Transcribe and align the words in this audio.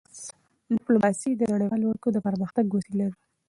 ډیپلوماسي 0.75 1.31
د 1.35 1.41
نړیوالو 1.53 1.85
اړیکو 1.91 2.09
د 2.13 2.17
پرمختګ 2.27 2.65
وسیله 2.71 3.05
ده. 3.11 3.15